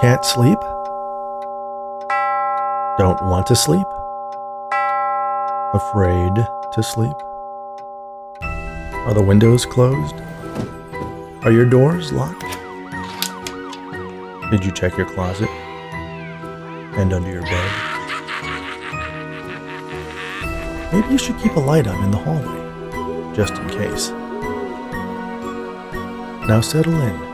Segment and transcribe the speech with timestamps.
[0.00, 0.58] Can't sleep?
[2.96, 3.86] Don't want to sleep?
[5.74, 6.36] Afraid
[6.72, 7.16] to sleep?
[8.40, 10.14] Are the windows closed?
[11.44, 12.40] Are your doors locked?
[14.50, 15.50] Did you check your closet?
[16.96, 17.70] And under your bed?
[20.94, 24.08] Maybe you should keep a light on in the hallway, just in case.
[26.48, 27.29] Now settle in.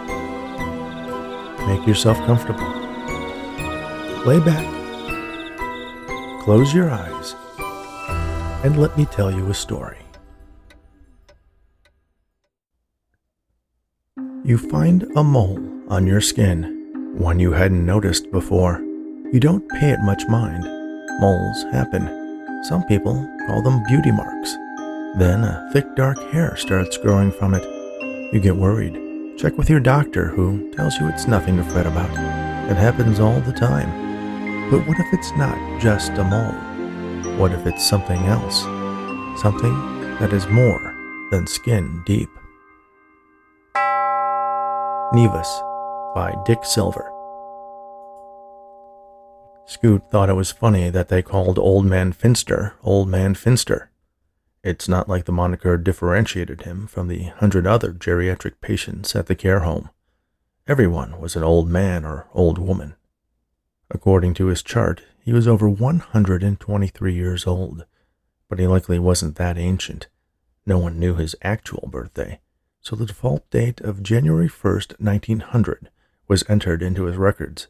[1.66, 2.66] Make yourself comfortable.
[4.25, 4.65] Lay back.
[6.42, 7.34] Close your eyes.
[8.65, 9.98] And let me tell you a story.
[14.45, 15.59] You find a mole
[15.89, 18.80] on your skin, one you hadn't noticed before.
[19.33, 20.62] You don't pay it much mind.
[21.20, 22.06] Moles happen.
[22.64, 23.14] Some people
[23.48, 24.53] call them beauty marks.
[25.19, 27.64] Then a thick dark hair starts growing from it.
[28.33, 29.05] You get worried.
[29.37, 32.11] Check with your doctor, who tells you it's nothing to fret about.
[32.70, 34.70] It happens all the time.
[34.70, 37.37] But what if it's not just a mole?
[37.37, 38.62] What if it's something else?
[39.42, 39.75] Something
[40.20, 40.81] that is more
[41.31, 42.31] than skin deep.
[45.12, 45.61] Nevus
[46.14, 47.12] by Dick Silver.
[49.67, 53.91] Scoot thought it was funny that they called Old Man Finster Old Man Finster.
[54.67, 59.36] It's not like the moniker differentiated him from the hundred other geriatric patients at the
[59.36, 59.91] care home.
[60.67, 62.97] Everyone was an old man or old woman.
[63.92, 67.86] According to his chart, he was over 123 years old,
[68.48, 70.08] but he likely wasn't that ancient.
[70.67, 72.41] No one knew his actual birthday,
[72.80, 75.91] so the default date of January 1st, 1900
[76.27, 77.69] was entered into his records.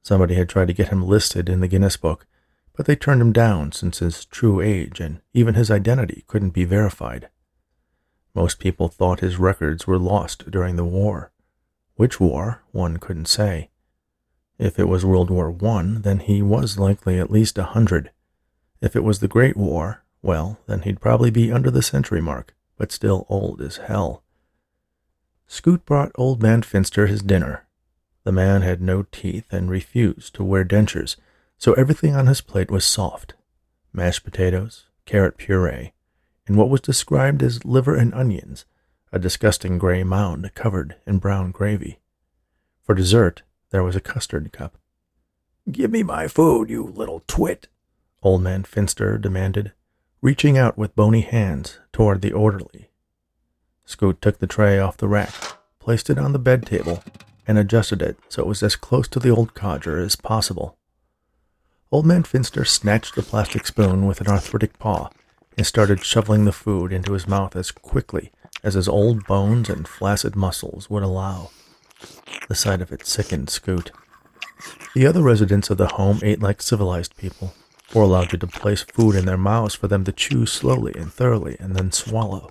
[0.00, 2.24] Somebody had tried to get him listed in the Guinness Book,
[2.76, 6.64] but they turned him down since his true age and even his identity couldn't be
[6.64, 7.28] verified.
[8.34, 11.30] Most people thought his records were lost during the war.
[11.94, 13.70] Which war, one couldn't say.
[14.58, 18.10] If it was World War I, then he was likely at least a hundred.
[18.80, 22.54] If it was the Great War, well, then he'd probably be under the century mark,
[22.76, 24.24] but still old as hell.
[25.46, 27.66] Scoot brought Old Man Finster his dinner.
[28.24, 31.16] The man had no teeth and refused to wear dentures,
[31.58, 33.34] so everything on his plate was soft
[33.94, 35.92] mashed potatoes, carrot puree,
[36.46, 38.64] and what was described as liver and onions,
[39.12, 42.00] a disgusting gray mound covered in brown gravy.
[42.82, 44.76] For dessert, there was a custard cup.
[45.70, 47.68] Give me my food, you little twit,
[48.22, 49.72] Old Man Finster demanded,
[50.20, 52.90] reaching out with bony hands toward the orderly.
[53.86, 55.32] Scoot took the tray off the rack,
[55.78, 57.02] placed it on the bed table,
[57.46, 60.76] and adjusted it so it was as close to the old codger as possible.
[61.94, 65.10] Old Man Finster snatched the plastic spoon with an arthritic paw
[65.56, 68.32] and started shoveling the food into his mouth as quickly
[68.64, 71.52] as his old bones and flaccid muscles would allow.
[72.48, 73.92] The sight of it sickened Scoot.
[74.96, 77.54] The other residents of the home ate like civilized people,
[77.94, 81.12] or allowed you to place food in their mouths for them to chew slowly and
[81.12, 82.50] thoroughly and then swallow.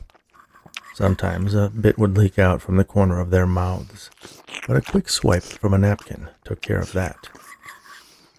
[0.96, 4.10] Sometimes a bit would leak out from the corner of their mouths,
[4.66, 7.28] but a quick swipe from a napkin took care of that.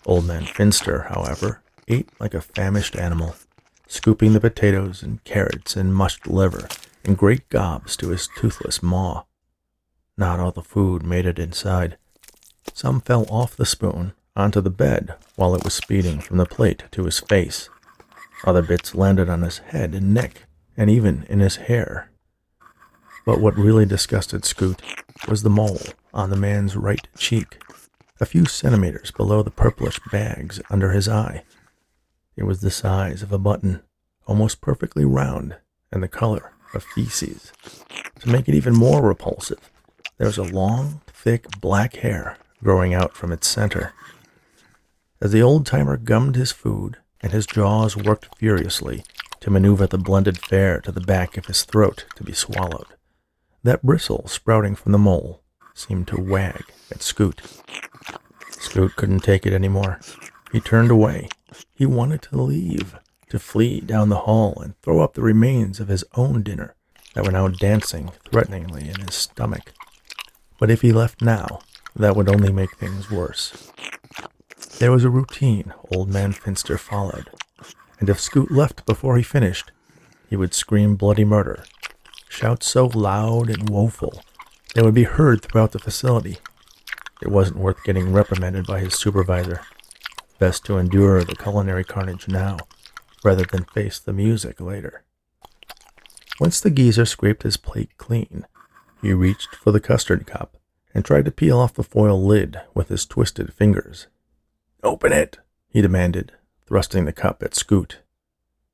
[0.06, 3.36] Old Man Finster, however, ate like a famished animal,
[3.86, 6.68] scooping the potatoes and carrots and mushed liver
[7.04, 9.24] in great gobs to his toothless maw.
[10.16, 11.96] Not all the food made it inside.
[12.72, 16.84] Some fell off the spoon onto the bed while it was speeding from the plate
[16.92, 17.68] to his face.
[18.44, 22.10] Other bits landed on his head and neck, and even in his hair.
[23.24, 24.82] But what really disgusted Scoot
[25.28, 25.80] was the mole
[26.12, 27.58] on the man's right cheek
[28.24, 31.42] a few centimeters below the purplish bags under his eye.
[32.36, 33.82] It was the size of a button,
[34.26, 35.56] almost perfectly round,
[35.92, 37.52] and the color of feces.
[38.20, 39.70] To make it even more repulsive,
[40.16, 43.92] there was a long, thick black hair growing out from its center.
[45.20, 49.04] As the old timer gummed his food and his jaws worked furiously
[49.40, 52.86] to maneuver the blended fare to the back of his throat to be swallowed,
[53.62, 55.43] that bristle sprouting from the mole
[55.74, 57.42] seemed to wag at Scoot.
[58.50, 60.00] Scoot couldn't take it anymore.
[60.52, 61.28] He turned away.
[61.74, 62.96] He wanted to leave,
[63.28, 66.74] to flee down the hall and throw up the remains of his own dinner
[67.14, 69.72] that were now dancing threateningly in his stomach.
[70.58, 71.60] But if he left now,
[71.96, 73.70] that would only make things worse.
[74.78, 77.30] There was a routine old man Finster followed,
[78.00, 79.70] and if Scoot left before he finished,
[80.28, 81.64] he would scream bloody murder,
[82.28, 84.22] shout so loud and woeful
[84.74, 86.38] they would be heard throughout the facility
[87.24, 89.62] it wasn't worth getting reprimanded by his supervisor.
[90.38, 92.58] Best to endure the culinary carnage now,
[93.24, 95.04] rather than face the music later.
[96.38, 98.46] Once the geezer scraped his plate clean,
[99.00, 100.58] he reached for the custard cup
[100.92, 104.06] and tried to peel off the foil lid with his twisted fingers.
[104.82, 105.38] Open it,
[105.68, 106.32] he demanded,
[106.66, 108.00] thrusting the cup at Scoot.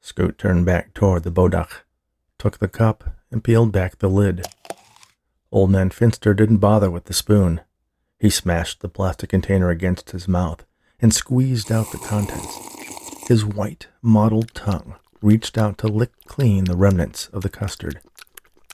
[0.01, 1.83] Scoot turned back toward the bodach,
[2.39, 4.45] took the cup, and peeled back the lid.
[5.53, 7.61] Old Man Finster didn't bother with the spoon.
[8.21, 10.65] He smashed the plastic container against his mouth
[11.01, 12.57] and squeezed out the contents.
[13.27, 18.01] His white, mottled tongue reached out to lick clean the remnants of the custard.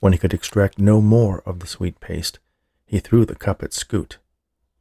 [0.01, 2.39] When he could extract no more of the sweet paste,
[2.85, 4.19] he threw the cup at Scoot.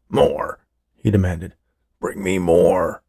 [0.10, 0.60] More,
[0.96, 1.54] he demanded.
[2.02, 3.04] Bring me more.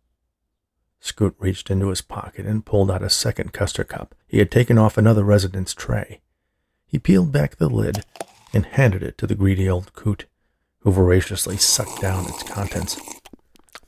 [1.00, 4.78] Scoot reached into his pocket and pulled out a second custard cup he had taken
[4.78, 6.20] off another resident's tray.
[6.86, 8.04] He peeled back the lid
[8.56, 10.24] and handed it to the greedy old coot,
[10.80, 12.98] who voraciously sucked down its contents.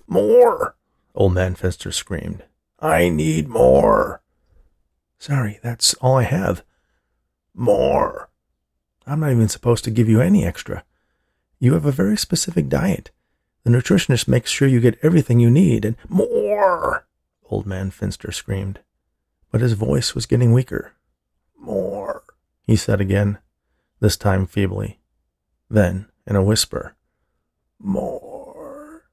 [0.06, 0.76] More!
[1.14, 2.44] Old Man Finster screamed.
[2.78, 4.22] I need more.
[5.18, 6.62] Sorry, that's all I have.
[7.54, 8.28] More.
[9.06, 10.84] I'm not even supposed to give you any extra.
[11.58, 13.10] You have a very specific diet.
[13.64, 17.06] The nutritionist makes sure you get everything you need, and more!
[17.50, 18.80] Old Man Finster screamed.
[19.50, 20.92] But his voice was getting weaker.
[21.58, 22.22] More,
[22.66, 23.38] he said again,
[24.00, 24.98] this time feebly.
[25.70, 26.94] Then, in a whisper,
[27.78, 29.04] More.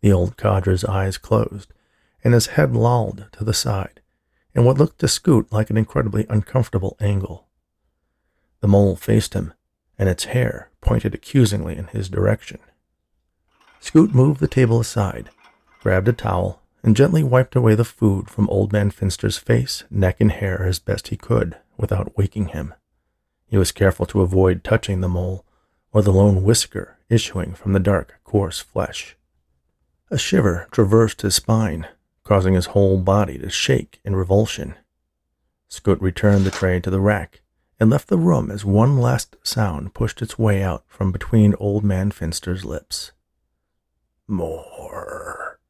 [0.00, 1.72] The old cadre's eyes closed,
[2.24, 4.00] and his head lolled to the side,
[4.54, 7.48] in what looked to Scoot like an incredibly uncomfortable angle.
[8.60, 9.54] The mole faced him,
[9.98, 12.58] and its hair pointed accusingly in his direction.
[13.80, 15.30] Scoot moved the table aside,
[15.80, 20.20] grabbed a towel, and gently wiped away the food from Old Man Finster's face, neck,
[20.20, 22.74] and hair as best he could without waking him.
[23.52, 25.44] He was careful to avoid touching the mole
[25.92, 29.14] or the lone whisker issuing from the dark, coarse flesh.
[30.10, 31.86] A shiver traversed his spine,
[32.24, 34.76] causing his whole body to shake in revulsion.
[35.68, 37.42] Scoot returned the tray to the rack
[37.78, 41.84] and left the room as one last sound pushed its way out from between Old
[41.84, 43.12] Man Finster's lips.
[44.26, 45.60] More.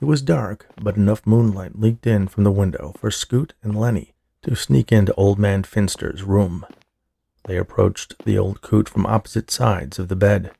[0.00, 4.13] It was dark, but enough moonlight leaked in from the window for Scoot and Lenny
[4.44, 6.66] to sneak into Old Man Finster's room.
[7.46, 10.52] They approached the old coot from opposite sides of the bed.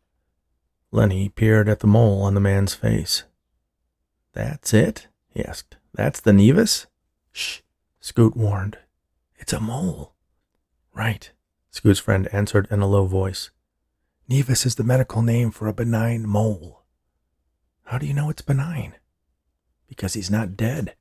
[0.90, 3.24] Lenny peered at the mole on the man's face.
[4.32, 5.08] That's it?
[5.28, 5.76] he asked.
[5.92, 6.86] That's the nevus?
[7.32, 7.60] Shh,
[8.00, 8.78] Scoot warned.
[9.36, 10.14] It's a mole.
[10.94, 11.30] Right,
[11.70, 13.50] Scoot's friend answered in a low voice.
[14.30, 16.82] Nevus is the medical name for a benign mole.
[17.84, 18.94] How do you know it's benign?
[19.88, 20.94] Because he's not dead.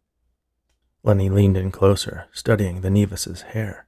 [1.04, 3.88] Lenny leaned in closer, studying the Nevus's hair.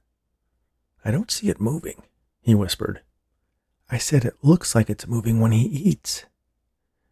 [1.04, 2.02] I don't see it moving,
[2.42, 3.00] he whispered.
[3.90, 6.26] I said it looks like it's moving when he eats.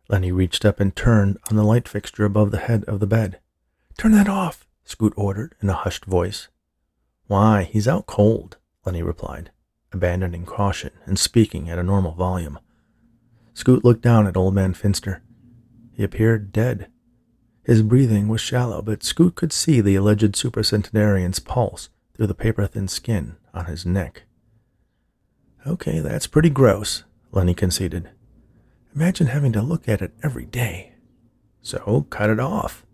[0.09, 3.41] Lenny reached up and turned on the light fixture above the head of the bed.
[3.97, 6.49] Turn that off, Scoot ordered in a hushed voice.
[7.27, 9.51] Why, he's out cold, Lenny replied,
[9.93, 12.59] abandoning caution and speaking at a normal volume.
[13.55, 15.23] Scoot looked down at Old Man Finster.
[15.93, 16.91] He appeared dead.
[17.65, 22.67] His breathing was shallow, but Scoot could see the alleged supercentenarian's pulse through the paper
[22.67, 24.25] thin skin on his neck.
[25.67, 28.11] Okay, that's pretty gross, Lenny conceded.
[28.95, 30.93] Imagine having to look at it every day.
[31.63, 32.85] So cut it off.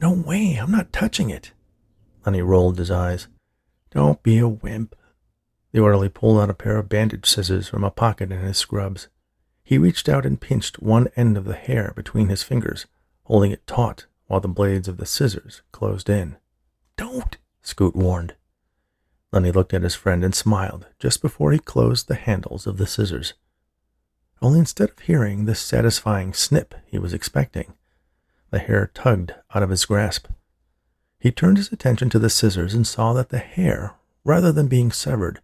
[0.00, 1.52] No way, I'm not touching it.
[2.26, 3.28] Lenny rolled his eyes.
[3.90, 4.96] Don't be a wimp.
[5.70, 9.08] The orderly pulled out a pair of bandage scissors from a pocket in his scrubs.
[9.62, 12.86] He reached out and pinched one end of the hair between his fingers,
[13.24, 16.36] holding it taut while the blades of the scissors closed in.
[16.96, 18.34] Don't, Scoot warned.
[19.32, 22.86] Lenny looked at his friend and smiled just before he closed the handles of the
[22.86, 23.34] scissors
[24.42, 27.74] only instead of hearing the satisfying snip he was expecting,
[28.50, 30.26] the hair tugged out of his grasp.
[31.20, 34.90] He turned his attention to the scissors and saw that the hair, rather than being
[34.90, 35.40] severed,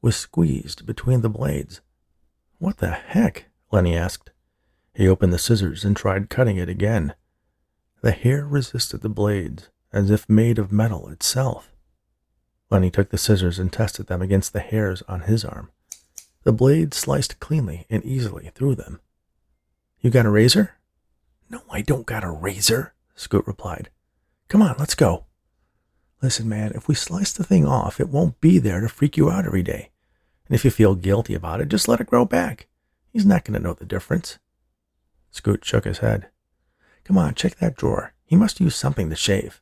[0.00, 1.82] was squeezed between the blades.
[2.58, 3.44] What the heck?
[3.70, 4.30] Lenny asked.
[4.98, 7.14] He opened the scissors and tried cutting it again.
[8.00, 11.70] The hair resisted the blades as if made of metal itself.
[12.68, 15.70] Lenny took the scissors and tested them against the hairs on his arm.
[16.42, 18.98] The blade sliced cleanly and easily through them.
[20.00, 20.74] You got a razor?
[21.48, 23.90] No, I don't got a razor, Scoot replied.
[24.48, 25.26] Come on, let's go.
[26.20, 29.30] Listen, man, if we slice the thing off, it won't be there to freak you
[29.30, 29.90] out every day.
[30.48, 32.66] And if you feel guilty about it, just let it grow back.
[33.12, 34.40] He's not going to know the difference.
[35.30, 36.28] Scoot shook his head.
[37.04, 38.14] Come on, check that drawer.
[38.24, 39.60] He must use something to shave.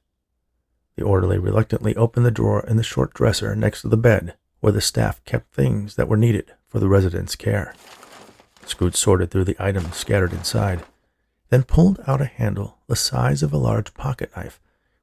[0.97, 4.73] The orderly reluctantly opened the drawer in the short dresser next to the bed, where
[4.73, 7.75] the staff kept things that were needed for the resident's care.
[8.65, 10.85] Scoot sorted through the items scattered inside,
[11.51, 14.61] then pulled out a handle the size of a large pocket knife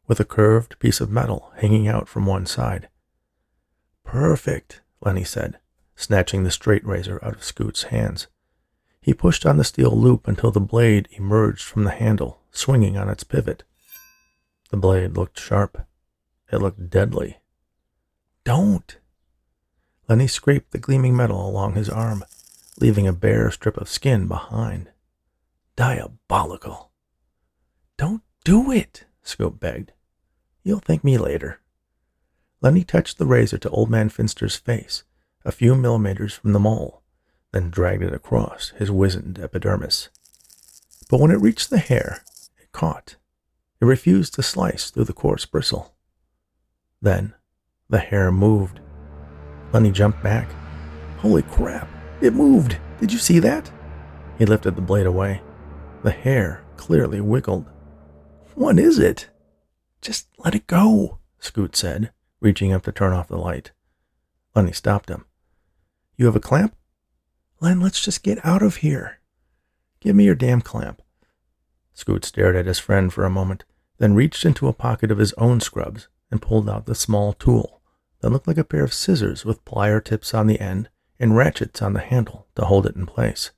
[0.08, 2.90] with a curved piece of metal hanging out from one side.
[4.04, 5.60] Perfect, Lenny said.
[5.96, 8.28] snatching the straight razor out of Scoot's hands.
[9.04, 13.10] He pushed on the steel loop until the blade emerged from the handle, swinging on
[13.10, 13.64] its pivot.
[14.72, 15.86] The blade looked sharp.
[16.50, 17.40] It looked deadly.
[18.46, 18.98] Don't!
[20.08, 22.24] Lenny scraped the gleaming metal along his arm,
[22.80, 24.90] leaving a bare strip of skin behind.
[25.76, 26.92] Diabolical.
[27.98, 29.92] Don't do it, Scoot begged.
[30.64, 31.60] You'll thank me later.
[32.62, 35.04] Lenny touched the razor to Old Man Finster's face,
[35.44, 37.03] a few millimeters from the mole,
[37.54, 40.10] then dragged it across his wizened epidermis.
[41.10, 42.24] But when it reached the hair,
[42.60, 43.16] it caught.
[43.80, 45.96] It refused to slice through the coarse bristle.
[47.02, 47.36] Then
[47.90, 48.80] the hair moved.
[49.72, 50.50] Lenny jumped back.
[51.20, 51.88] Holy crap!
[52.22, 52.78] It moved!
[53.00, 53.72] Did you see that?
[54.38, 55.42] He lifted the blade away.
[56.04, 57.66] The hair clearly wiggled.
[58.56, 59.30] What is it?
[60.02, 63.72] Just let it go, Scoot said, reaching up to turn off the light.
[64.56, 65.26] Lenny stopped him.
[66.18, 66.76] You have a clamp?
[67.64, 69.22] Len, let's just get out of here.
[70.02, 71.02] Give me your damn clamp.
[71.94, 73.64] Scoot stared at his friend for a moment,
[74.00, 77.82] then reached into a pocket of his own scrubs and pulled out the small tool
[78.20, 80.90] that looked like a pair of scissors with plier tips on the end
[81.22, 83.52] and ratchets on the handle to hold it in place.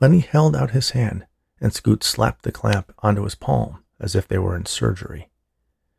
[0.00, 1.26] Lenny held out his hand,
[1.60, 5.30] and Scoot slapped the clamp onto his palm as if they were in surgery.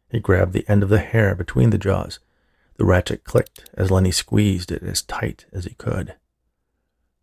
[0.10, 2.20] He grabbed the end of the hair between the jaws.
[2.78, 6.16] The ratchet clicked as Lenny squeezed it as tight as he could.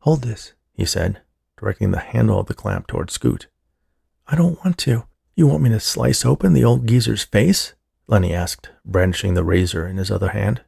[0.01, 1.23] Hold this, he said,
[1.59, 3.49] directing the handle of the clamp toward Scoot.
[4.27, 5.05] I don't want to.
[5.35, 7.75] You want me to slice open the old geezer's face?
[8.07, 10.63] Lenny asked, brandishing the razor in his other hand.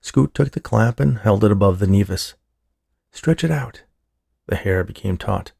[0.00, 2.34] Scoot took the clamp and held it above the nevus.
[3.12, 3.82] Stretch it out.
[4.46, 5.52] The hair became taut,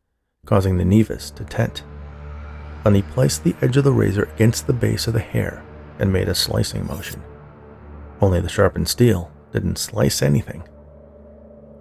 [0.45, 1.83] causing the nevus to tent.
[2.85, 5.65] Lenny placed the edge of the razor against the base of the hair
[5.99, 7.23] and made a slicing motion.
[8.21, 10.63] Only the sharpened steel didn't slice anything.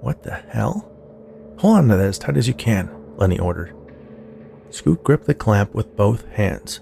[0.05, 0.87] What the hell?
[1.57, 3.75] Hold on to that as tight as you can, Lenny ordered.
[4.69, 6.81] Scoot gripped the clamp with both hands.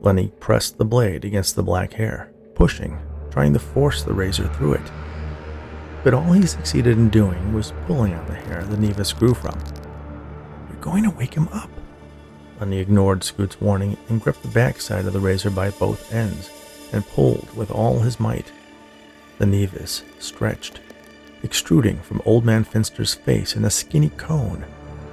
[0.00, 2.98] Lenny pressed the blade against the black hair, pushing,
[3.30, 4.92] trying to force the razor through it.
[6.02, 9.56] But all he succeeded in doing was pulling on the hair the Nevus grew from.
[10.68, 11.70] You're going to wake him up.
[12.58, 16.50] Lenny ignored Scoot's warning and gripped the backside of the razor by both ends
[16.92, 18.50] and pulled with all his might.
[19.38, 20.80] The Nevus stretched,
[21.42, 24.64] extruding from Old Man Finster's face in a skinny cone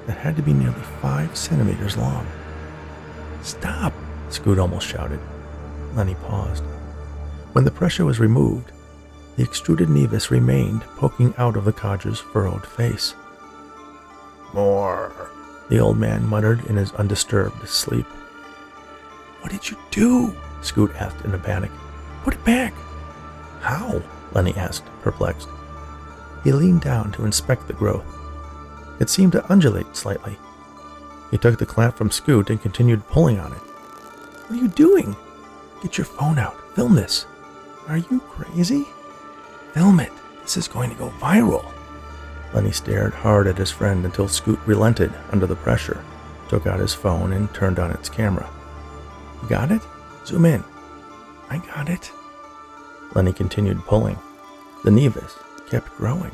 [0.08, 2.28] that had to be nearly five centimeters long.
[3.42, 3.94] Stop!
[4.30, 5.20] Scoot almost shouted.
[5.94, 6.64] Lenny paused.
[7.54, 8.72] When the pressure was removed,
[9.36, 13.16] the extruded nevus remained poking out of the codger's furrowed face.
[14.54, 15.30] More,
[15.70, 18.06] the old man muttered in his undisturbed sleep.
[19.42, 20.36] What did you do?
[20.62, 21.72] Scoot asked in a panic.
[22.24, 22.74] Put it back.
[23.62, 24.02] How?
[24.34, 25.50] Lenny asked, perplexed.
[26.44, 28.06] He leaned down to inspect the growth.
[29.00, 30.38] It seemed to undulate slightly.
[31.32, 33.58] He took the clamp from Scoot and continued pulling on it.
[33.58, 35.16] What are you doing?
[35.82, 36.56] Get your phone out.
[36.76, 37.26] Film this.
[37.88, 38.86] Are you crazy?
[39.74, 40.12] Film it.
[40.42, 41.72] This is going to go viral.
[42.54, 46.04] Lenny stared hard at his friend until Scoot relented under the pressure,
[46.50, 48.48] took out his phone, and turned on its camera.
[49.42, 49.82] You got it?
[50.26, 50.64] Zoom in.
[51.50, 52.12] I got it.
[53.16, 54.20] Lenny continued pulling.
[54.84, 55.34] The nevus
[55.74, 56.30] kept growing.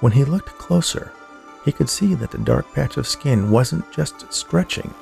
[0.00, 1.10] When he looked closer,
[1.64, 4.92] he could see that the dark patch of skin wasn't just stretching,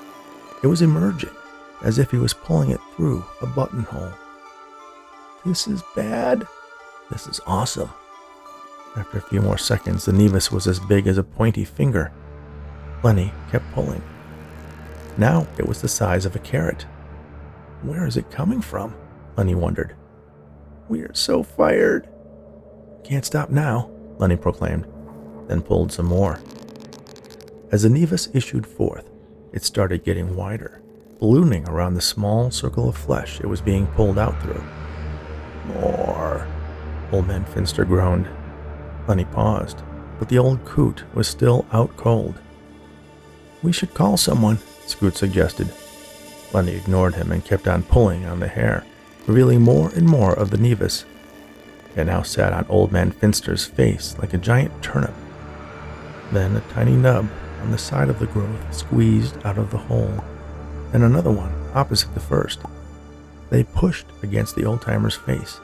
[0.62, 1.34] it was emerging,
[1.82, 4.12] as if he was pulling it through a buttonhole.
[5.44, 6.46] This is bad.
[7.10, 7.90] This is awesome.
[8.96, 12.12] After a few more seconds, the Nevus was as big as a pointy finger.
[13.02, 14.02] Lenny kept pulling.
[15.18, 16.82] Now it was the size of a carrot.
[17.82, 18.94] Where is it coming from?
[19.36, 19.96] Lenny wondered.
[20.88, 22.08] We are so fired.
[23.04, 24.86] Can't stop now, Lenny proclaimed,
[25.48, 26.38] then pulled some more.
[27.70, 29.08] As the Nevus issued forth,
[29.52, 30.80] it started getting wider,
[31.18, 34.62] ballooning around the small circle of flesh it was being pulled out through.
[35.66, 36.46] More,
[37.12, 38.28] Old Man Finster groaned
[39.08, 39.82] Lenny paused,
[40.18, 42.34] but the old coot was still out cold.
[43.62, 45.72] We should call someone, Scoot suggested.
[46.52, 48.84] Lenny ignored him and kept on pulling on the hair,
[49.26, 51.04] revealing more and more of the nevus.
[51.94, 55.14] It now sat on Old Man Finster's face like a giant turnip.
[56.32, 57.28] Then a tiny nub
[57.60, 60.24] on the side of the growth squeezed out of the hole,
[60.92, 62.60] and another one opposite the first.
[63.50, 65.60] They pushed against the old timer's face,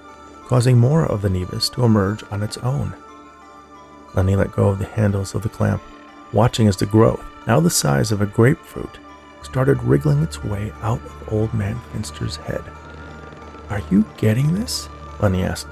[0.47, 2.94] causing more of the nevus to emerge on its own.
[4.14, 5.82] Lenny let go of the handles of the clamp,
[6.32, 8.99] watching as the growth, now the size of a grapefruit,
[9.42, 12.62] started wriggling its way out of Old Man Finster's head.
[13.70, 14.88] Are you getting this?
[15.20, 15.68] Lenny asked.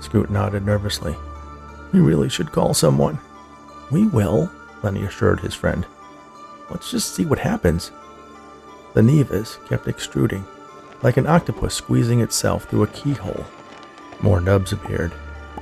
[0.00, 1.16] Scoot nodded nervously.
[1.92, 3.18] We really should call someone.
[3.90, 4.50] We will,
[4.82, 5.86] Lenny assured his friend.
[6.70, 7.90] Let's just see what happens.
[8.94, 10.44] The Nevus kept extruding,
[11.02, 13.46] like an octopus squeezing itself through a keyhole.
[14.20, 15.12] More nubs appeared,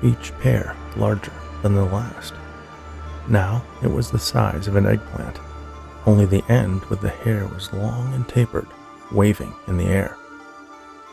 [0.03, 2.35] each pair larger than the last.
[3.29, 5.39] Now it was the size of an eggplant,
[6.07, 8.69] only the end with the hair was long and tapered,
[9.11, 10.17] waving in the air.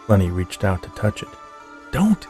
[0.08, 1.30] Lenny reached out to touch it.
[1.92, 2.28] Don't!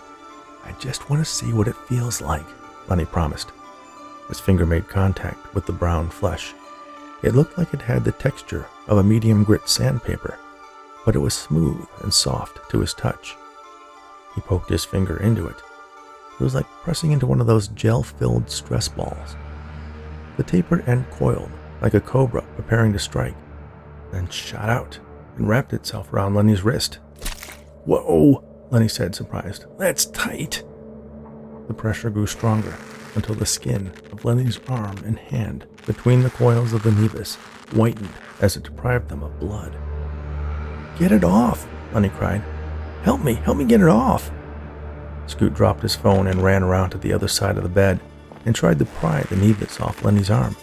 [0.66, 2.46] I just want to see what it feels like,
[2.88, 3.52] Lenny promised.
[4.28, 6.54] His finger made contact with the brown flesh.
[7.22, 10.38] It looked like it had the texture of a medium grit sandpaper,
[11.06, 13.36] but it was smooth and soft to his touch.
[14.36, 15.58] He poked his finger into it.
[16.40, 19.36] It was like pressing into one of those gel filled stress balls.
[20.38, 21.52] The tapered end coiled
[21.82, 23.36] like a cobra preparing to strike,
[24.12, 25.00] then shot out
[25.38, 27.00] and wrapped itself around Lenny's wrist.
[27.86, 28.44] Whoa,
[28.74, 29.66] Lenny said, surprised.
[29.78, 30.64] That's tight.
[31.68, 32.76] The pressure grew stronger
[33.14, 37.36] until the skin of Lenny's arm and hand between the coils of the Nevus
[37.76, 38.10] whitened
[38.42, 39.78] as it deprived them of blood.
[40.98, 42.42] Get it off, Lenny cried.
[43.04, 44.32] Help me, help me get it off.
[45.28, 48.00] Scoot dropped his phone and ran around to the other side of the bed
[48.44, 50.56] and tried to pry the Nevus off Lenny's arm,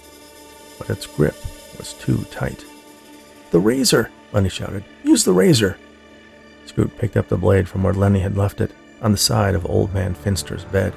[0.78, 1.36] but its grip
[1.78, 2.64] was too tight.
[3.52, 4.82] The razor, Lenny shouted.
[5.04, 5.78] Use the razor.
[6.66, 9.64] Scoot picked up the blade from where Lenny had left it, on the side of
[9.66, 10.92] Old Man Finster's bed.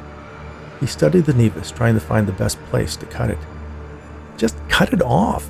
[0.80, 3.38] He studied the Nevus, trying to find the best place to cut it.
[4.38, 5.50] Just cut it off.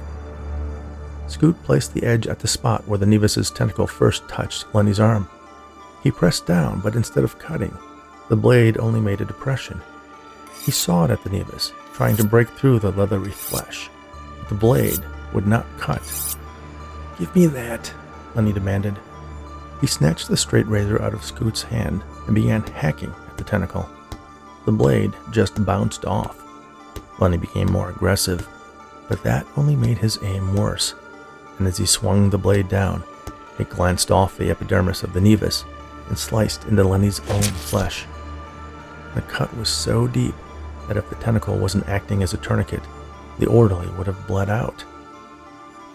[1.28, 5.28] Scoot placed the edge at the spot where the Nevus's tentacle first touched Lenny's arm.
[6.04, 7.76] He pressed down, but instead of cutting,
[8.30, 9.82] the blade only made a depression.
[10.64, 13.90] He sawed at the Nevus, trying to break through the leathery flesh.
[14.50, 15.00] The blade
[15.34, 16.02] would not cut.
[17.18, 17.92] Give me that,
[18.36, 18.96] Lenny demanded.
[19.84, 23.90] He snatched the straight razor out of Scoot's hand and began hacking at the tentacle.
[24.64, 26.42] The blade just bounced off.
[27.20, 28.48] Lenny became more aggressive,
[29.10, 30.94] but that only made his aim worse,
[31.58, 33.04] and as he swung the blade down,
[33.60, 35.66] it glanced off the epidermis of the Nevus
[36.08, 38.06] and sliced into Lenny's own flesh.
[39.16, 40.36] The cut was so deep
[40.88, 42.84] that if the tentacle wasn't acting as a tourniquet,
[43.38, 44.86] the orderly would have bled out.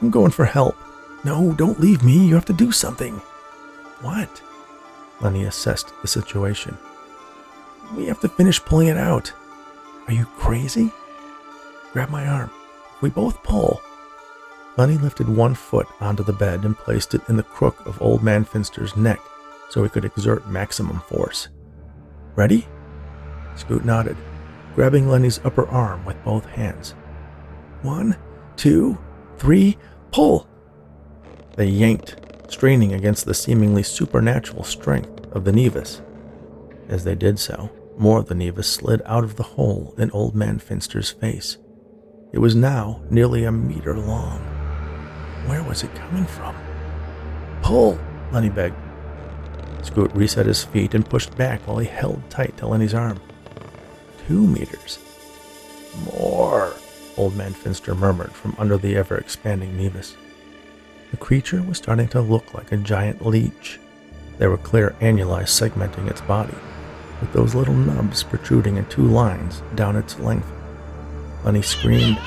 [0.02, 0.76] I'm going for help.
[1.24, 2.26] No, don't leave me.
[2.26, 3.22] You have to do something.
[4.00, 4.42] What?
[5.20, 6.76] Lenny assessed the situation.
[7.96, 9.32] We have to finish pulling it out.
[10.06, 10.92] Are you crazy?
[11.92, 12.50] Grab my arm.
[12.96, 13.80] If we both pull.
[14.76, 18.22] Lenny lifted one foot onto the bed and placed it in the crook of Old
[18.22, 19.20] Man Finster's neck
[19.70, 21.48] so he could exert maximum force.
[22.36, 22.66] Ready?
[23.56, 24.16] Scoot nodded
[24.78, 26.92] grabbing Lenny's upper arm with both hands.
[27.82, 28.16] One,
[28.54, 28.96] two,
[29.36, 29.76] three,
[30.12, 30.48] pull!
[31.56, 36.00] They yanked, straining against the seemingly supernatural strength of the Nevus.
[36.88, 40.34] As they did so, more of the Nevus slid out of the hole in Old
[40.34, 41.58] Man Finster's face.
[42.32, 44.40] It was now nearly a meter long.
[45.46, 46.56] Where was it coming from?
[47.62, 47.98] Pull,
[48.32, 48.76] Lenny begged.
[49.82, 53.20] Scoot reset his feet and pushed back while he held tight to Lenny's arm
[54.28, 54.98] two meters.
[56.04, 56.74] More,
[57.16, 60.16] Old Man Finster murmured from under the ever expanding Nevus.
[61.10, 63.78] The creature was starting to look like a giant leech.
[64.38, 66.54] There were clear annuli segmenting its body,
[67.20, 70.50] with those little nubs protruding in two lines down its length.
[71.44, 72.18] Lenny screamed.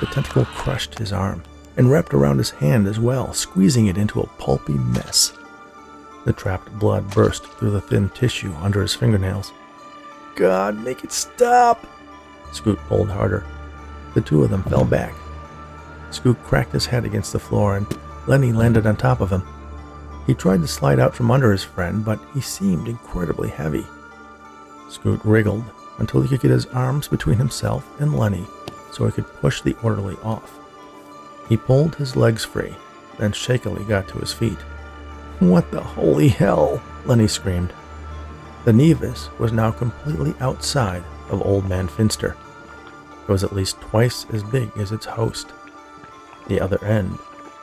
[0.00, 1.42] The tentacle crushed his arm
[1.76, 5.32] and wrapped around his hand as well, squeezing it into a pulpy mess.
[6.24, 9.52] The trapped blood burst through the thin tissue under his fingernails.
[10.34, 11.86] God, make it stop!
[12.52, 13.44] Scoot pulled harder.
[14.14, 15.14] The two of them fell back.
[16.10, 17.86] Scoot cracked his head against the floor, and
[18.26, 19.42] Lenny landed on top of him.
[20.26, 23.86] He tried to slide out from under his friend, but he seemed incredibly heavy.
[24.88, 25.64] Scoot wriggled
[25.98, 28.46] until he could get his arms between himself and Lenny
[28.92, 30.58] so he could push the orderly off.
[31.48, 32.74] He pulled his legs free,
[33.18, 34.58] then shakily got to his feet.
[35.40, 36.82] What the holy hell?
[37.04, 37.72] Lenny screamed.
[38.64, 42.36] The Nevus was now completely outside of Old Man Finster.
[43.22, 45.52] It was at least twice as big as its host.
[46.48, 47.18] The other end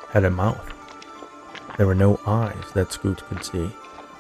[0.10, 0.74] had a mouth.
[1.78, 3.70] There were no eyes that Scoot could see,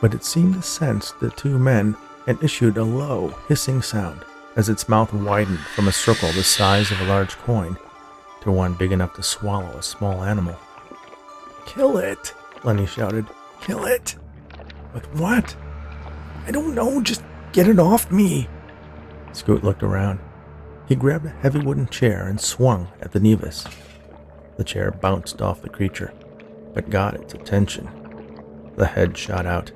[0.01, 1.95] but it seemed to sense the two men
[2.28, 4.25] and issued a low, hissing sound
[4.56, 7.78] as its mouth widened from a circle the size of a large coin
[8.41, 10.56] to one big enough to swallow a small animal.
[11.65, 12.34] Kill it!
[12.63, 13.25] Lenny shouted.
[13.62, 14.15] Kill it!
[14.93, 15.56] With what?
[16.47, 18.47] I don't know, just get it off me.
[19.34, 20.19] Scoot looked around.
[20.88, 23.67] He grabbed a heavy wooden chair and swung at the Nevus.
[24.58, 26.13] The chair bounced off the creature,
[26.74, 27.89] but got its attention.
[28.76, 29.72] The head shot out,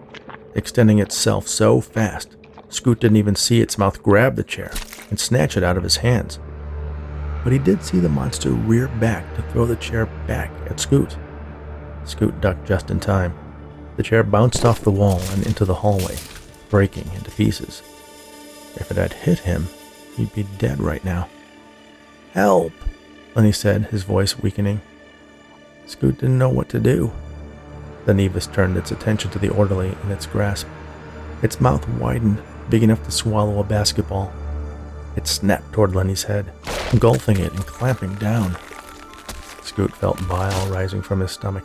[0.56, 2.36] extending itself so fast,
[2.70, 4.72] Scoot didn't even see its mouth grab the chair
[5.10, 6.39] and snatch it out of his hands.
[7.44, 11.18] But he did see the monster rear back to throw the chair back at Scoot.
[12.04, 13.38] Scoot ducked just in time.
[13.98, 16.18] The chair bounced off the wall and into the hallway,
[16.70, 17.82] breaking into pieces.
[18.76, 19.68] If it had hit him,
[20.15, 21.28] he'd be dead right now.
[22.34, 22.72] Help!
[23.36, 24.82] Lenny said, his voice weakening.
[25.86, 27.12] Scoot didn't know what to do.
[28.06, 30.68] The Nevus turned its attention to the orderly in its grasp.
[31.42, 34.34] Its mouth widened, big enough to swallow a basketball.
[35.15, 36.52] It snapped toward Lenny's head,
[36.92, 38.58] engulfing it and clamping down.
[39.63, 41.63] Scoot felt bile rising from his stomach.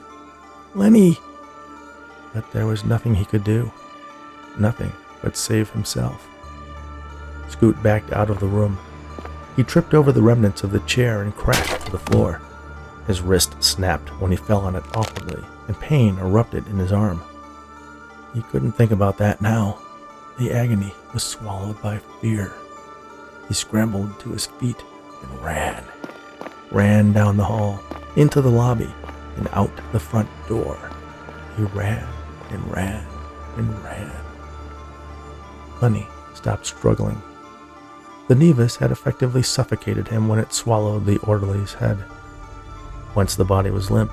[0.75, 1.19] Lenny!
[2.33, 3.73] But there was nothing he could do.
[4.59, 6.29] Nothing but save himself.
[7.49, 8.79] Scoot backed out of the room.
[9.57, 12.41] He tripped over the remnants of the chair and crashed to the floor.
[13.07, 17.23] His wrist snapped when he fell on it awkwardly, and pain erupted in his arm.
[18.33, 19.79] He couldn't think about that now.
[20.39, 22.53] The agony was swallowed by fear.
[23.47, 24.83] He scrambled to his feet
[25.23, 25.85] and ran.
[26.73, 27.81] Ran down the hall,
[28.17, 28.93] into the lobby,
[29.37, 30.91] and out the front door.
[31.57, 32.07] He ran
[32.51, 33.07] and ran
[33.57, 34.11] and ran.
[35.81, 37.21] Lenny stopped struggling.
[38.27, 42.03] The Nevus had effectively suffocated him when it swallowed the orderly's head.
[43.15, 44.11] Once the body was limp,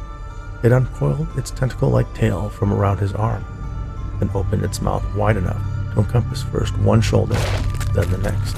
[0.64, 3.46] it uncoiled its tentacle like tail from around his arm,
[4.20, 5.62] and opened its mouth wide enough
[5.94, 7.36] to encompass first one shoulder,
[7.94, 8.58] then the next.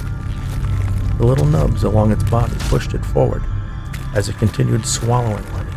[1.19, 3.43] The little nubs along its body pushed it forward
[4.15, 5.71] as it continued swallowing Lenny,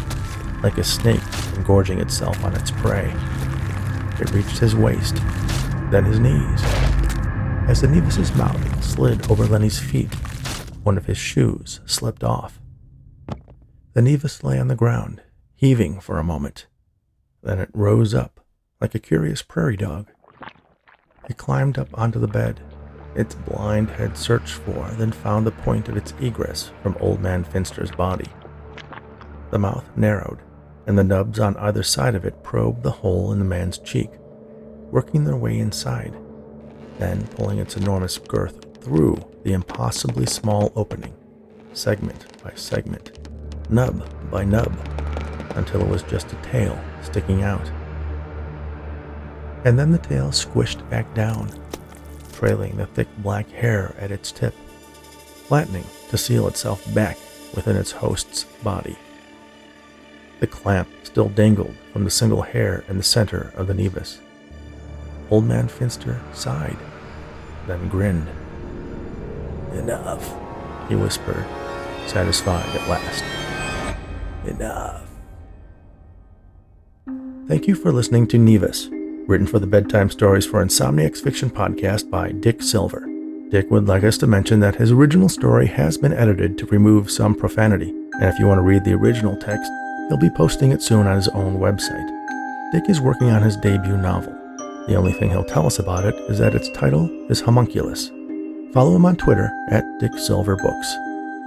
[0.63, 1.21] like a snake
[1.55, 3.15] engorging itself on its prey.
[4.19, 5.17] It reached his waist,
[5.91, 6.76] then his knees.
[7.67, 10.15] As the Nevus's mouth slid over Lenny's feet,
[10.85, 12.61] one of his shoes slipped off.
[13.93, 15.21] The Nevus lay on the ground,
[15.57, 16.67] heaving for a moment.
[17.43, 18.39] Then it rose up,
[18.81, 20.07] like a curious prairie dog.
[21.29, 22.61] It climbed up onto the bed.
[23.17, 27.43] Its blind head searched for, then found the point of its egress from Old Man
[27.43, 28.31] Finster's body.
[29.51, 30.39] The mouth narrowed,
[30.87, 34.11] and the nubs on either side of it probed the hole in the man's cheek,
[34.93, 36.15] working their way inside,
[36.99, 41.15] then pulling its enormous girth through the impossibly small opening,
[41.73, 43.19] segment by segment,
[43.71, 44.77] nub by nub,
[45.57, 47.71] until it was just a tail sticking out.
[49.65, 51.51] And then the tail squished back down,
[52.33, 54.55] trailing the thick black hair at its tip,
[55.49, 57.19] flattening to seal itself back
[57.55, 58.97] within its host's body.
[60.41, 64.19] The clamp still dangled from the single hair in the center of the Nevus.
[65.31, 66.77] Old Man Finster sighed,
[67.67, 68.29] then grinned.
[69.73, 70.35] Enough,
[70.89, 71.45] he whispered,
[72.07, 73.25] satisfied at last.
[74.47, 75.03] Enough.
[77.49, 78.89] Thank you for listening to Nevus,
[79.29, 83.07] written for the Bedtime Stories for Insomniacs Fiction podcast by Dick Silver.
[83.51, 87.11] Dick would like us to mention that his original story has been edited to remove
[87.11, 89.71] some profanity, and if you want to read the original text,
[90.09, 92.09] He'll be posting it soon on his own website.
[92.71, 94.36] Dick is working on his debut novel.
[94.87, 98.11] The only thing he'll tell us about it is that its title is Homunculus.
[98.73, 100.95] Follow him on Twitter at Dick Silver Books.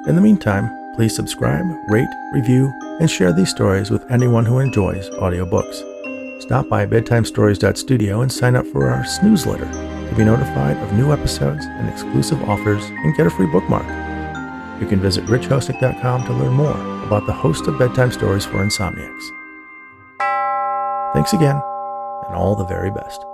[0.08, 5.10] In the meantime, please subscribe, rate, review, and share these stories with anyone who enjoys
[5.12, 6.42] audiobooks.
[6.42, 9.70] Stop by bedtimestories.studio and sign up for our newsletter
[10.10, 13.88] to be notified of new episodes and exclusive offers and get a free bookmark.
[14.82, 19.30] You can visit richhosnick.com to learn more about the host of bedtime stories for insomniacs.
[21.14, 21.62] Thanks again,
[22.30, 23.26] and all the very best.